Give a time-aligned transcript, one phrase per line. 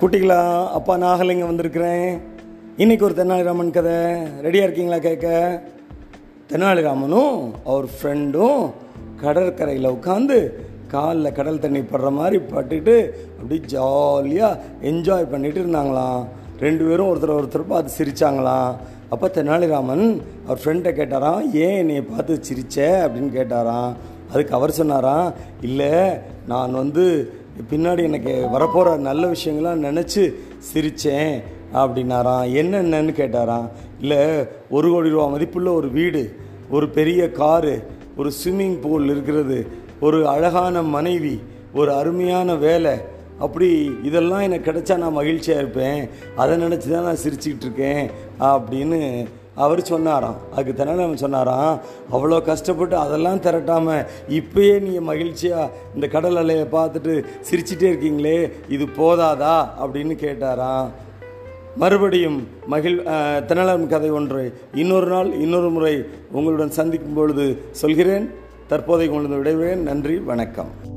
[0.00, 2.20] குட்டிகளா அப்பா நாகலிங்கம் வந்திருக்கிறேன்.
[2.76, 3.92] இன்னைக்கு ஒரு தெனாலிராமன் கதை.
[4.44, 5.28] ரெடியாக இருக்கீங்களா கேட்க?
[6.48, 8.72] தெனாலிராமனும் அவர் ஃப்ரெண்டும்
[9.22, 10.52] கடற்கரையில் உட்காந்து
[10.88, 16.26] காலில் கடல் தண்ணி படுற மாதிரி பட்டுட்டு அப்படி ஜாலியாக என்ஜாய் பண்ணிட்டு இருந்தாங்களாம்.
[16.60, 18.76] ரெண்டு பேரும் ஒருத்தர் ஒருத்தர் பார்த்து சிரித்தாங்களாம்
[19.08, 22.76] அப்போ தெனாலிராமன் அவர் ஃப்ரெண்டை கேட்டாராம் ஏன் என்னையை பார்த்து சிரிச்ச?
[22.76, 23.92] அப்படின்னு கேட்டாராம்.
[24.36, 25.28] அதுக்கு அவர் சொன்னாராம்
[25.60, 25.92] இல்லை
[26.46, 27.04] நான் வந்து
[27.70, 30.24] பின்னாடி எனக்கு வரப்போகிற நல்ல விஷயங்கள்லாம் நினச்சி
[30.70, 31.34] சிரித்தேன்
[31.72, 33.68] அப்படின்னாராம் என்னென்னு கேட்டாராம்
[34.00, 34.20] இல்லை
[34.70, 36.22] ஒரு கோடி ரூபா மதிப்புள்ள ஒரு வீடு
[36.70, 37.74] ஒரு பெரிய காரு
[38.16, 39.58] ஒரு ஸ்விம்மிங் பூல் இருக்கிறது
[40.00, 41.34] ஒரு அழகான மனைவி
[41.74, 42.94] ஒரு அருமையான வேலை
[43.38, 43.68] அப்படி
[44.02, 45.98] இதெல்லாம் எனக்கு கிடைச்சா நான் மகிழ்ச்சியாக இருப்பேன்.
[46.36, 48.02] அதை நினச்சி தான் நான் சிரிச்சுக்கிட்டு இருக்கேன்
[48.40, 49.00] அப்படின்னு
[49.56, 50.38] அவர் சொன்னாராம்.
[50.52, 51.80] அதுக்கு தெனாலிராமன் சொன்னாராம்
[52.12, 59.68] அவ்வளோ கஷ்டப்பட்டு அதெல்லாம் திரட்டாமல் இப்பயே நீங்கள் மகிழ்ச்சியாக இந்த கடல் அலையை பார்த்துட்டு சிரிச்சிட்டே இருக்கீங்களே இது போதாதா?
[59.80, 60.88] அப்படின்னு கேட்டாராம்.
[61.76, 65.94] மறுபடியும் மகிழ் அஹ், தெனாலிராமன் கதை ஒன்று இன்னொரு நாள் இன்னொரு முறை
[66.32, 68.28] உங்களுடன் சந்திக்கும் பொழுது சொல்கிறேன்.
[68.68, 69.82] தற்போதைக்கு உங்களது விடைபெறுகிறேன்.
[69.82, 70.95] நன்றி வணக்கம்.